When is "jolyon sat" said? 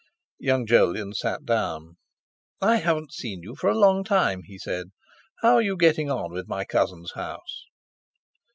0.65-1.45